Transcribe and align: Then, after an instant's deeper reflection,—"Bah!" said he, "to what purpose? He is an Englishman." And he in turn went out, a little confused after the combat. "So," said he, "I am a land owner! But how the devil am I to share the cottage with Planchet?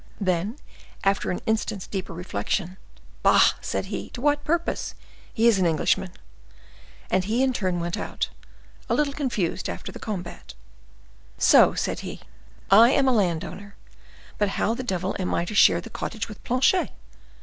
Then, 0.19 0.57
after 1.03 1.29
an 1.29 1.41
instant's 1.45 1.85
deeper 1.85 2.11
reflection,—"Bah!" 2.11 3.51
said 3.61 3.85
he, 3.85 4.09
"to 4.15 4.21
what 4.21 4.43
purpose? 4.43 4.95
He 5.31 5.47
is 5.47 5.59
an 5.59 5.67
Englishman." 5.67 6.09
And 7.11 7.25
he 7.25 7.43
in 7.43 7.53
turn 7.53 7.79
went 7.79 7.97
out, 7.99 8.29
a 8.89 8.95
little 8.95 9.13
confused 9.13 9.69
after 9.69 9.91
the 9.91 9.99
combat. 9.99 10.55
"So," 11.37 11.75
said 11.75 11.99
he, 11.99 12.21
"I 12.71 12.89
am 12.89 13.07
a 13.07 13.11
land 13.13 13.45
owner! 13.45 13.75
But 14.39 14.49
how 14.57 14.73
the 14.73 14.81
devil 14.81 15.15
am 15.19 15.35
I 15.35 15.45
to 15.45 15.53
share 15.53 15.81
the 15.81 15.91
cottage 15.91 16.27
with 16.27 16.43
Planchet? 16.43 16.89